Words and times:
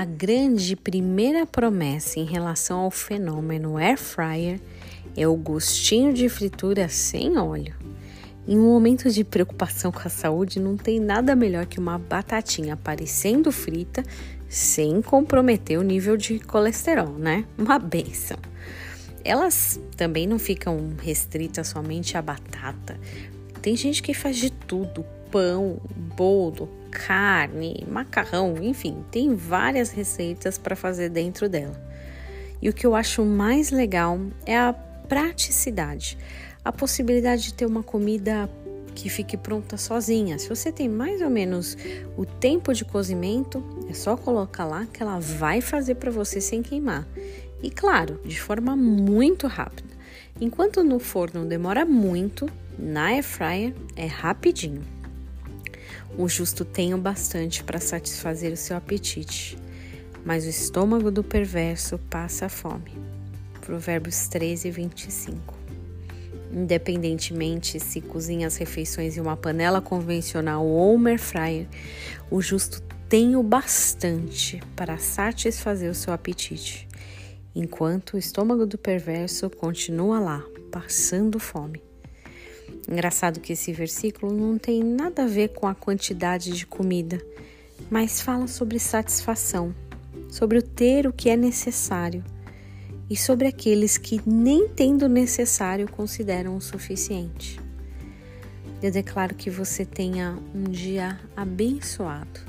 A 0.00 0.06
grande 0.06 0.76
primeira 0.76 1.44
promessa 1.44 2.18
em 2.18 2.24
relação 2.24 2.78
ao 2.78 2.90
fenômeno 2.90 3.76
air 3.76 3.98
fryer 3.98 4.58
é 5.14 5.28
o 5.28 5.36
gostinho 5.36 6.10
de 6.14 6.26
fritura 6.26 6.88
sem 6.88 7.36
óleo. 7.36 7.74
Em 8.48 8.56
um 8.56 8.62
momento 8.62 9.10
de 9.10 9.22
preocupação 9.22 9.92
com 9.92 10.00
a 10.00 10.08
saúde, 10.08 10.58
não 10.58 10.74
tem 10.74 10.98
nada 10.98 11.36
melhor 11.36 11.66
que 11.66 11.78
uma 11.78 11.98
batatinha 11.98 12.72
aparecendo 12.72 13.52
frita 13.52 14.02
sem 14.48 15.02
comprometer 15.02 15.78
o 15.78 15.82
nível 15.82 16.16
de 16.16 16.38
colesterol, 16.38 17.12
né? 17.18 17.44
Uma 17.58 17.78
benção. 17.78 18.38
Elas 19.22 19.78
também 19.98 20.26
não 20.26 20.38
ficam 20.38 20.94
restritas 21.02 21.68
somente 21.68 22.16
à 22.16 22.22
batata. 22.22 22.98
Tem 23.60 23.76
gente 23.76 24.02
que 24.02 24.14
faz 24.14 24.38
de 24.38 24.48
tudo: 24.48 25.04
pão, 25.30 25.80
bolo, 26.16 26.68
carne, 26.90 27.86
macarrão, 27.88 28.56
enfim, 28.60 29.04
tem 29.10 29.34
várias 29.34 29.90
receitas 29.90 30.58
para 30.58 30.74
fazer 30.76 31.08
dentro 31.08 31.48
dela. 31.48 31.80
E 32.60 32.68
o 32.68 32.72
que 32.72 32.86
eu 32.86 32.94
acho 32.94 33.24
mais 33.24 33.70
legal 33.70 34.20
é 34.44 34.56
a 34.56 34.72
praticidade, 34.72 36.18
a 36.64 36.70
possibilidade 36.70 37.44
de 37.44 37.54
ter 37.54 37.66
uma 37.66 37.82
comida 37.82 38.48
que 38.94 39.08
fique 39.08 39.36
pronta 39.36 39.76
sozinha. 39.76 40.38
Se 40.38 40.48
você 40.48 40.70
tem 40.70 40.88
mais 40.88 41.22
ou 41.22 41.30
menos 41.30 41.76
o 42.16 42.26
tempo 42.26 42.74
de 42.74 42.84
cozimento, 42.84 43.64
é 43.88 43.94
só 43.94 44.16
colocar 44.16 44.66
lá 44.66 44.86
que 44.86 45.02
ela 45.02 45.18
vai 45.18 45.60
fazer 45.60 45.94
para 45.94 46.10
você 46.10 46.40
sem 46.40 46.62
queimar. 46.62 47.06
E 47.62 47.70
claro, 47.70 48.20
de 48.24 48.40
forma 48.40 48.76
muito 48.76 49.46
rápida. 49.46 49.90
Enquanto 50.40 50.82
no 50.82 50.98
forno 50.98 51.44
demora 51.44 51.84
muito, 51.84 52.48
na 52.78 53.06
air 53.06 53.22
fryer 53.22 53.74
é 53.96 54.06
rapidinho. 54.06 54.99
O 56.18 56.28
justo 56.28 56.64
tem 56.64 56.92
o 56.92 56.98
bastante 56.98 57.62
para 57.62 57.78
satisfazer 57.78 58.52
o 58.52 58.56
seu 58.56 58.76
apetite, 58.76 59.56
mas 60.24 60.44
o 60.44 60.48
estômago 60.48 61.10
do 61.10 61.22
perverso 61.22 61.98
passa 62.10 62.48
fome. 62.48 62.92
Provérbios 63.60 64.28
13, 64.28 64.70
25. 64.70 65.54
Independentemente 66.52 67.78
se 67.78 68.00
cozinha 68.00 68.48
as 68.48 68.56
refeições 68.56 69.16
em 69.16 69.20
uma 69.20 69.36
panela 69.36 69.80
convencional 69.80 70.66
ou 70.66 71.06
air 71.06 71.18
fryer, 71.18 71.68
o 72.30 72.42
justo 72.42 72.82
tem 73.08 73.36
o 73.36 73.42
bastante 73.42 74.60
para 74.74 74.98
satisfazer 74.98 75.90
o 75.90 75.94
seu 75.94 76.12
apetite, 76.12 76.88
enquanto 77.54 78.14
o 78.14 78.18
estômago 78.18 78.66
do 78.66 78.76
perverso 78.76 79.48
continua 79.48 80.18
lá, 80.18 80.44
passando 80.72 81.38
fome. 81.38 81.89
Engraçado 82.88 83.40
que 83.40 83.52
esse 83.52 83.72
versículo 83.72 84.32
não 84.32 84.58
tem 84.58 84.82
nada 84.82 85.24
a 85.24 85.26
ver 85.26 85.48
com 85.48 85.66
a 85.66 85.74
quantidade 85.74 86.52
de 86.52 86.66
comida, 86.66 87.20
mas 87.90 88.20
fala 88.20 88.46
sobre 88.46 88.78
satisfação, 88.78 89.74
sobre 90.28 90.58
o 90.58 90.62
ter 90.62 91.06
o 91.06 91.12
que 91.12 91.28
é 91.28 91.36
necessário 91.36 92.24
e 93.08 93.16
sobre 93.16 93.46
aqueles 93.46 93.98
que, 93.98 94.20
nem 94.26 94.68
tendo 94.68 95.08
necessário, 95.08 95.90
consideram 95.90 96.56
o 96.56 96.60
suficiente. 96.60 97.60
Eu 98.82 98.90
declaro 98.90 99.34
que 99.34 99.50
você 99.50 99.84
tenha 99.84 100.38
um 100.54 100.64
dia 100.64 101.20
abençoado, 101.36 102.40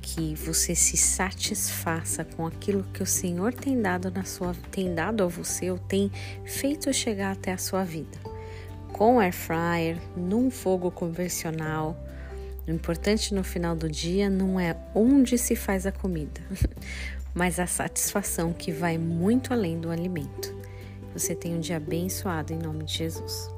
que 0.00 0.34
você 0.34 0.74
se 0.74 0.96
satisfaça 0.96 2.24
com 2.24 2.46
aquilo 2.46 2.84
que 2.94 3.02
o 3.02 3.06
Senhor 3.06 3.52
tem 3.52 3.80
dado 3.80 4.10
na 4.10 4.24
sua 4.24 4.54
tem 4.70 4.94
dado 4.94 5.22
a 5.22 5.26
você 5.26 5.70
ou 5.70 5.78
tem 5.78 6.10
feito 6.44 6.92
chegar 6.92 7.32
até 7.32 7.52
a 7.52 7.58
sua 7.58 7.84
vida 7.84 8.33
com 8.94 9.18
air 9.18 9.32
fryer, 9.32 9.98
num 10.16 10.52
fogo 10.52 10.88
convencional. 10.88 11.96
O 12.66 12.70
importante 12.70 13.34
no 13.34 13.42
final 13.42 13.74
do 13.74 13.90
dia 13.90 14.30
não 14.30 14.58
é 14.58 14.76
onde 14.94 15.36
se 15.36 15.56
faz 15.56 15.84
a 15.84 15.92
comida, 15.92 16.40
mas 17.34 17.58
a 17.58 17.66
satisfação 17.66 18.52
que 18.52 18.70
vai 18.70 18.96
muito 18.96 19.52
além 19.52 19.80
do 19.80 19.90
alimento. 19.90 20.54
Você 21.12 21.34
tem 21.34 21.56
um 21.56 21.60
dia 21.60 21.76
abençoado 21.76 22.52
em 22.52 22.58
nome 22.58 22.84
de 22.84 22.94
Jesus. 22.94 23.50